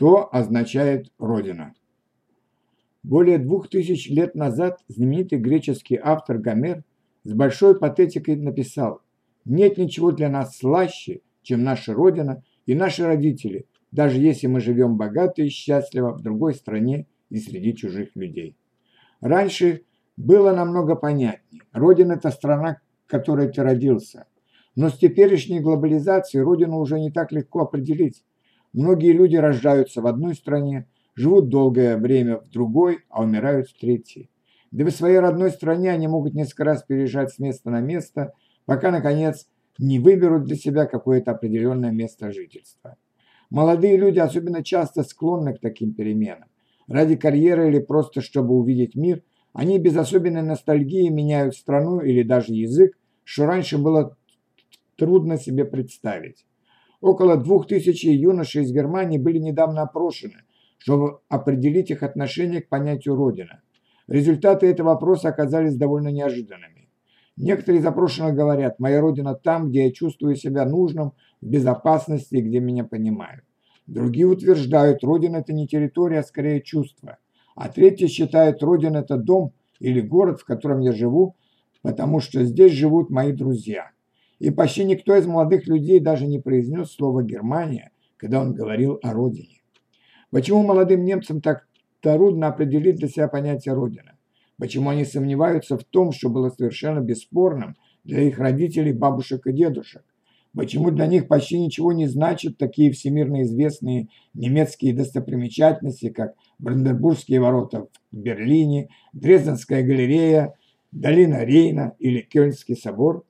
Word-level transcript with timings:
что 0.00 0.34
означает 0.34 1.12
Родина. 1.18 1.74
Более 3.02 3.36
двух 3.36 3.68
тысяч 3.68 4.08
лет 4.08 4.34
назад 4.34 4.80
знаменитый 4.88 5.38
греческий 5.38 6.00
автор 6.02 6.38
Гомер 6.38 6.84
с 7.24 7.34
большой 7.34 7.78
патетикой 7.78 8.36
написал 8.36 9.02
«Нет 9.44 9.76
ничего 9.76 10.10
для 10.10 10.30
нас 10.30 10.56
слаще, 10.56 11.20
чем 11.42 11.64
наша 11.64 11.92
Родина 11.92 12.42
и 12.64 12.74
наши 12.74 13.04
родители, 13.04 13.66
даже 13.92 14.18
если 14.18 14.46
мы 14.46 14.60
живем 14.60 14.96
богато 14.96 15.42
и 15.42 15.50
счастливо 15.50 16.14
в 16.14 16.22
другой 16.22 16.54
стране 16.54 17.06
и 17.28 17.36
среди 17.36 17.76
чужих 17.76 18.16
людей». 18.16 18.56
Раньше 19.20 19.82
было 20.16 20.54
намного 20.54 20.94
понятнее. 20.94 21.60
Родина– 21.72 22.12
это 22.14 22.30
страна, 22.30 22.80
в 23.06 23.10
которой 23.10 23.52
ты 23.52 23.62
родился. 23.62 24.24
Но 24.74 24.88
с 24.88 24.96
теперешней 24.96 25.60
глобализацией 25.60 26.42
Родину 26.42 26.78
уже 26.78 26.98
не 26.98 27.10
так 27.10 27.32
легко 27.32 27.64
определить. 27.64 28.24
Многие 28.72 29.12
люди 29.12 29.36
рождаются 29.36 30.00
в 30.00 30.06
одной 30.06 30.34
стране, 30.34 30.86
живут 31.14 31.48
долгое 31.48 31.96
время 31.96 32.38
в 32.38 32.48
другой, 32.50 33.00
а 33.08 33.22
умирают 33.22 33.68
в 33.68 33.78
третьей. 33.78 34.30
Да 34.70 34.84
в 34.84 34.90
своей 34.90 35.18
родной 35.18 35.50
стране 35.50 35.90
они 35.90 36.06
могут 36.06 36.34
несколько 36.34 36.64
раз 36.64 36.84
переезжать 36.84 37.32
с 37.32 37.38
места 37.40 37.70
на 37.70 37.80
место, 37.80 38.32
пока, 38.66 38.92
наконец, 38.92 39.48
не 39.78 39.98
выберут 39.98 40.44
для 40.44 40.56
себя 40.56 40.86
какое-то 40.86 41.32
определенное 41.32 41.90
место 41.90 42.30
жительства. 42.30 42.96
Молодые 43.50 43.96
люди 43.96 44.20
особенно 44.20 44.62
часто 44.62 45.02
склонны 45.02 45.54
к 45.54 45.60
таким 45.60 45.92
переменам. 45.92 46.48
Ради 46.86 47.16
карьеры 47.16 47.68
или 47.68 47.80
просто 47.80 48.20
чтобы 48.20 48.54
увидеть 48.54 48.94
мир, 48.94 49.22
они 49.52 49.78
без 49.78 49.96
особенной 49.96 50.42
ностальгии 50.42 51.08
меняют 51.08 51.56
страну 51.56 52.00
или 52.00 52.22
даже 52.22 52.52
язык, 52.52 52.96
что 53.24 53.46
раньше 53.46 53.78
было 53.78 54.16
трудно 54.96 55.38
себе 55.38 55.64
представить. 55.64 56.46
Около 57.00 57.36
двух 57.36 57.66
тысяч 57.66 58.04
юношей 58.04 58.62
из 58.62 58.72
Германии 58.72 59.18
были 59.18 59.38
недавно 59.38 59.82
опрошены, 59.82 60.44
чтобы 60.78 61.20
определить 61.28 61.90
их 61.90 62.02
отношение 62.02 62.60
к 62.60 62.68
понятию 62.68 63.16
«родина». 63.16 63.62
Результаты 64.06 64.66
этого 64.66 64.88
вопроса 64.88 65.28
оказались 65.28 65.76
довольно 65.76 66.08
неожиданными. 66.08 66.88
Некоторые 67.36 67.80
запрошенные 67.80 68.34
говорят, 68.34 68.78
моя 68.80 69.00
родина 69.00 69.34
там, 69.34 69.70
где 69.70 69.84
я 69.84 69.92
чувствую 69.92 70.36
себя 70.36 70.66
нужным, 70.66 71.12
в 71.40 71.46
безопасности, 71.46 72.36
где 72.36 72.60
меня 72.60 72.84
понимают. 72.84 73.44
Другие 73.86 74.26
утверждают, 74.26 75.02
родина 75.02 75.38
это 75.38 75.54
не 75.54 75.66
территория, 75.66 76.18
а 76.18 76.22
скорее 76.22 76.60
чувство. 76.60 77.18
А 77.54 77.68
третьи 77.68 78.08
считают, 78.08 78.62
родина 78.62 78.98
это 78.98 79.16
дом 79.16 79.52
или 79.78 80.00
город, 80.00 80.40
в 80.40 80.44
котором 80.44 80.80
я 80.80 80.92
живу, 80.92 81.34
потому 81.82 82.20
что 82.20 82.44
здесь 82.44 82.72
живут 82.72 83.10
мои 83.10 83.32
друзья. 83.32 83.90
И 84.40 84.50
почти 84.50 84.84
никто 84.84 85.14
из 85.14 85.26
молодых 85.26 85.68
людей 85.68 86.00
даже 86.00 86.26
не 86.26 86.40
произнес 86.40 86.90
слово 86.90 87.22
«Германия», 87.22 87.92
когда 88.16 88.40
он 88.40 88.54
говорил 88.54 88.98
о 89.02 89.12
родине. 89.12 89.60
Почему 90.30 90.62
молодым 90.62 91.04
немцам 91.04 91.42
так 91.42 91.68
трудно 92.00 92.48
определить 92.48 92.96
для 92.96 93.08
себя 93.08 93.28
понятие 93.28 93.74
«родина»? 93.74 94.16
Почему 94.56 94.88
они 94.88 95.04
сомневаются 95.04 95.76
в 95.76 95.84
том, 95.84 96.12
что 96.12 96.30
было 96.30 96.48
совершенно 96.48 97.00
бесспорным 97.00 97.76
для 98.04 98.22
их 98.22 98.38
родителей, 98.38 98.94
бабушек 98.94 99.46
и 99.46 99.52
дедушек? 99.52 100.04
Почему 100.56 100.90
для 100.90 101.06
них 101.06 101.28
почти 101.28 101.60
ничего 101.60 101.92
не 101.92 102.06
значат 102.06 102.56
такие 102.56 102.92
всемирно 102.92 103.42
известные 103.42 104.08
немецкие 104.32 104.94
достопримечательности, 104.94 106.08
как 106.08 106.34
Бранденбургские 106.58 107.40
ворота 107.40 107.88
в 108.10 108.16
Берлине, 108.16 108.88
Дрезденская 109.12 109.82
галерея, 109.82 110.54
долина 110.92 111.44
Рейна 111.44 111.94
или 111.98 112.20
Кёльнский 112.20 112.76
собор? 112.76 113.24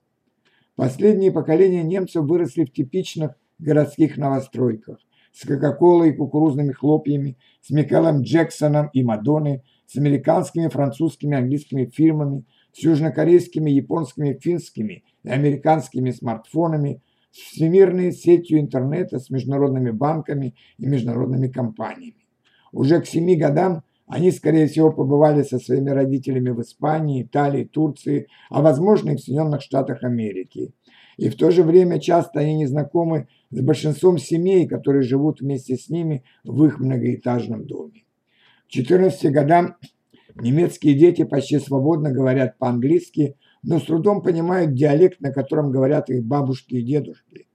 Последние 0.81 1.31
поколения 1.31 1.83
немцев 1.83 2.25
выросли 2.25 2.65
в 2.65 2.73
типичных 2.73 3.35
городских 3.59 4.17
новостройках 4.17 4.97
с 5.31 5.45
Кока-Колой 5.45 6.09
и 6.09 6.13
кукурузными 6.13 6.71
хлопьями, 6.71 7.37
с 7.61 7.69
Микелом 7.69 8.23
Джексоном 8.23 8.89
и 8.91 9.03
Мадонной, 9.03 9.61
с 9.85 9.95
американскими, 9.95 10.69
французскими, 10.69 11.37
английскими 11.37 11.85
фильмами, 11.85 12.45
с 12.73 12.79
южнокорейскими, 12.79 13.69
японскими, 13.69 14.33
финскими 14.41 15.03
и 15.21 15.29
американскими 15.29 16.09
смартфонами, 16.09 17.03
с 17.29 17.37
всемирной 17.37 18.11
сетью 18.11 18.59
интернета, 18.59 19.19
с 19.19 19.29
международными 19.29 19.91
банками 19.91 20.55
и 20.79 20.87
международными 20.87 21.47
компаниями. 21.47 22.25
Уже 22.71 23.01
к 23.01 23.05
семи 23.05 23.35
годам 23.35 23.83
они, 24.11 24.33
скорее 24.33 24.67
всего, 24.67 24.91
побывали 24.91 25.41
со 25.41 25.57
своими 25.57 25.89
родителями 25.89 26.49
в 26.49 26.61
Испании, 26.61 27.23
Италии, 27.23 27.63
Турции, 27.63 28.27
а 28.49 28.61
возможно 28.61 29.11
и 29.11 29.15
в 29.15 29.21
Соединенных 29.21 29.61
Штатах 29.61 30.03
Америки. 30.03 30.73
И 31.15 31.29
в 31.29 31.37
то 31.37 31.49
же 31.49 31.63
время 31.63 31.97
часто 31.97 32.41
они 32.41 32.55
не 32.55 32.65
знакомы 32.65 33.29
с 33.51 33.61
большинством 33.61 34.17
семей, 34.17 34.67
которые 34.67 35.03
живут 35.03 35.39
вместе 35.39 35.77
с 35.77 35.87
ними 35.87 36.25
в 36.43 36.65
их 36.65 36.81
многоэтажном 36.81 37.65
доме. 37.65 38.03
К 38.67 38.71
14 38.71 39.31
годам 39.31 39.77
немецкие 40.35 40.95
дети 40.95 41.23
почти 41.23 41.59
свободно 41.59 42.11
говорят 42.11 42.57
по-английски, 42.57 43.37
но 43.63 43.79
с 43.79 43.83
трудом 43.83 44.23
понимают 44.23 44.73
диалект, 44.73 45.21
на 45.21 45.31
котором 45.31 45.71
говорят 45.71 46.09
их 46.09 46.25
бабушки 46.25 46.75
и 46.75 46.83
дедушки. 46.83 47.47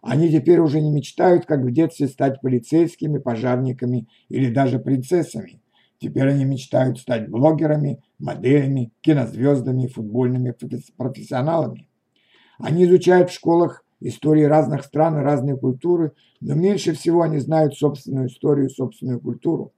Они 0.00 0.30
теперь 0.30 0.60
уже 0.60 0.80
не 0.80 0.90
мечтают, 0.90 1.44
как 1.44 1.60
в 1.60 1.70
детстве, 1.70 2.08
стать 2.08 2.40
полицейскими, 2.40 3.18
пожарниками 3.18 4.08
или 4.30 4.50
даже 4.50 4.78
принцессами. 4.78 5.59
Теперь 6.00 6.30
они 6.30 6.46
мечтают 6.46 6.98
стать 6.98 7.28
блогерами, 7.28 8.02
моделями, 8.18 8.90
кинозвездами, 9.02 9.86
футбольными 9.86 10.54
профессионалами. 10.96 11.88
Они 12.58 12.84
изучают 12.86 13.28
в 13.28 13.34
школах 13.34 13.84
истории 14.00 14.44
разных 14.44 14.84
стран 14.84 15.18
и 15.18 15.22
разные 15.22 15.58
культуры, 15.58 16.12
но 16.40 16.54
меньше 16.54 16.94
всего 16.94 17.20
они 17.20 17.38
знают 17.38 17.74
собственную 17.74 18.28
историю, 18.28 18.70
собственную 18.70 19.20
культуру. 19.20 19.74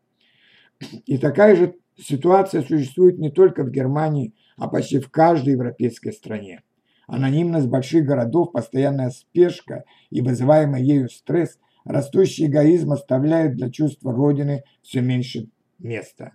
И 1.07 1.19
такая 1.19 1.57
же 1.57 1.75
ситуация 1.99 2.63
существует 2.63 3.19
не 3.19 3.31
только 3.31 3.65
в 3.65 3.73
Германии, 3.73 4.33
а 4.57 4.69
почти 4.69 5.01
в 5.01 5.11
каждой 5.11 5.55
европейской 5.55 6.13
стране. 6.13 6.63
Анонимность 7.09 7.67
больших 7.67 8.07
городов, 8.07 8.53
постоянная 8.53 9.11
спешка 9.11 9.83
и 10.11 10.21
вызываемый 10.21 10.85
ею 10.85 11.09
стресс, 11.09 11.59
растущий 11.85 12.47
эгоизм 12.47 12.93
оставляют 12.93 13.57
для 13.57 13.71
чувства 13.71 14.13
Родины 14.13 14.63
все 14.83 15.01
меньше 15.01 15.49
место. 15.83 16.33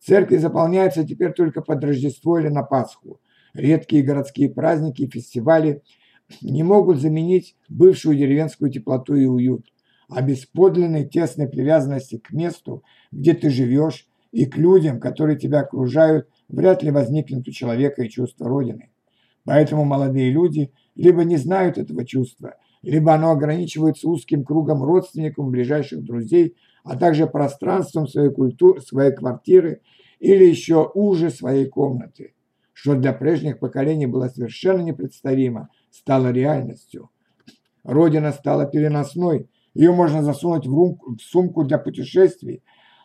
Церкви 0.00 0.36
заполняются 0.38 1.06
теперь 1.06 1.32
только 1.32 1.60
под 1.60 1.84
Рождество 1.84 2.38
или 2.38 2.48
на 2.48 2.62
Пасху. 2.62 3.20
Редкие 3.52 4.02
городские 4.02 4.48
праздники 4.48 5.02
и 5.02 5.10
фестивали 5.10 5.82
не 6.40 6.62
могут 6.62 7.00
заменить 7.00 7.56
бывшую 7.68 8.16
деревенскую 8.16 8.70
теплоту 8.70 9.14
и 9.14 9.26
уют, 9.26 9.66
а 10.08 10.22
без 10.22 10.46
подлинной 10.46 11.06
тесной 11.06 11.48
привязанности 11.48 12.18
к 12.18 12.30
месту, 12.30 12.84
где 13.10 13.34
ты 13.34 13.50
живешь, 13.50 14.06
и 14.32 14.46
к 14.46 14.56
людям, 14.56 15.00
которые 15.00 15.38
тебя 15.38 15.60
окружают, 15.60 16.28
вряд 16.48 16.82
ли 16.82 16.90
возникнет 16.90 17.46
у 17.48 17.50
человека 17.50 18.02
и 18.02 18.08
чувство 18.08 18.48
Родины. 18.48 18.90
Поэтому 19.44 19.84
молодые 19.84 20.30
люди 20.30 20.72
либо 20.94 21.24
не 21.24 21.36
знают 21.36 21.78
этого 21.78 22.04
чувства, 22.04 22.54
либо 22.82 23.14
оно 23.14 23.32
ограничивается 23.32 24.08
узким 24.08 24.44
кругом 24.44 24.82
родственников, 24.82 25.48
ближайших 25.50 26.04
друзей, 26.04 26.56
а 26.84 26.96
также 26.96 27.26
пространством 27.26 28.06
своей, 28.06 28.30
культуры, 28.30 28.80
своей 28.80 29.12
квартиры 29.12 29.80
или 30.18 30.44
еще 30.44 30.90
уже 30.94 31.30
своей 31.30 31.66
комнаты, 31.66 32.34
что 32.72 32.94
для 32.94 33.12
прежних 33.12 33.58
поколений 33.58 34.06
было 34.06 34.28
совершенно 34.28 34.82
непредставимо, 34.82 35.68
стало 35.90 36.30
реальностью. 36.30 37.10
Родина 37.84 38.32
стала 38.32 38.66
переносной, 38.66 39.48
ее 39.74 39.92
можно 39.92 40.22
засунуть 40.22 40.66
в, 40.66 40.74
румку, 40.74 41.16
в 41.16 41.22
сумку 41.22 41.64
для 41.64 41.78
путешествий, 41.78 42.62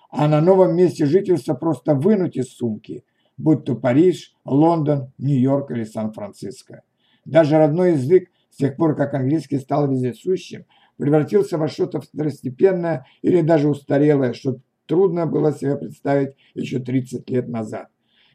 а 0.09 0.27
на 0.27 0.41
новом 0.41 0.75
месте 0.75 1.05
жительства 1.05 1.53
просто 1.53 1.93
вынуть 1.93 2.37
из 2.37 2.49
сумки, 2.49 3.03
будь 3.37 3.65
то 3.65 3.75
Париж, 3.75 4.33
Лондон, 4.45 5.11
Нью-Йорк 5.17 5.71
или 5.71 5.83
Сан-Франциско. 5.83 6.83
Даже 7.25 7.57
родной 7.57 7.93
язык, 7.93 8.29
с 8.49 8.57
тех 8.57 8.77
пор, 8.77 8.95
как 8.95 9.13
английский 9.13 9.59
стал 9.59 9.89
вездесущим, 9.89 10.65
превратился 10.97 11.57
во 11.57 11.67
что-то 11.67 12.01
второстепенное 12.01 13.05
или 13.21 13.41
даже 13.41 13.69
устарелое, 13.69 14.33
что 14.33 14.59
трудно 14.85 15.25
было 15.25 15.51
себе 15.53 15.75
представить 15.75 16.35
еще 16.53 16.79
30 16.79 17.29
лет 17.29 17.47
назад. 17.47 17.87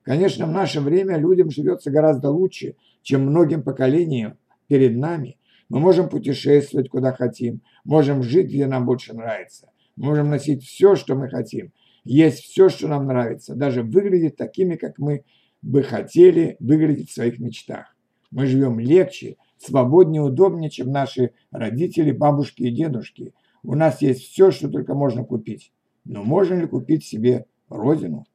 Конечно, 0.03 0.47
в 0.47 0.51
наше 0.51 0.81
время 0.81 1.19
людям 1.19 1.51
живется 1.51 1.91
гораздо 1.91 2.31
лучше, 2.31 2.77
чем 3.03 3.27
многим 3.27 3.62
поколениям 3.62 4.39
перед 4.67 4.97
нами. 4.97 5.39
Мы 5.69 5.79
можем 5.79 6.09
путешествовать 6.09 6.89
куда 6.89 7.12
хотим, 7.12 7.62
можем 7.85 8.23
жить, 8.23 8.49
где 8.49 8.67
нам 8.67 8.87
больше 8.87 9.15
нравится, 9.15 9.71
можем 9.97 10.29
носить 10.29 10.65
все, 10.65 10.97
что 10.97 11.15
мы 11.15 11.29
хотим, 11.29 11.73
есть 12.05 12.41
все, 12.41 12.69
что 12.69 12.89
нам 12.89 13.06
нравится, 13.06 13.55
даже 13.55 13.83
выглядеть 13.83 14.37
такими, 14.37 14.75
как 14.75 14.99
мы 14.99 15.25
бы 15.63 15.83
хотели 15.83 16.56
выглядеть 16.59 17.11
в 17.11 17.15
своих 17.15 17.39
мечтах. 17.39 17.95
Мы 18.31 18.47
живем 18.47 18.81
легче, 18.81 19.37
свободнее, 19.61 20.23
удобнее, 20.23 20.71
чем 20.71 20.91
наши 20.91 21.33
родители, 21.51 22.12
бабушки 22.12 22.62
и 22.62 22.75
дедушки. 22.75 23.33
У 23.62 23.75
нас 23.75 24.03
есть 24.03 24.23
все, 24.23 24.51
что 24.51 24.69
только 24.69 24.95
можно 24.95 25.25
купить. 25.25 25.73
Но 26.05 26.23
можно 26.23 26.55
ли 26.55 26.67
купить 26.67 27.05
себе 27.05 27.47
родину? 27.69 28.27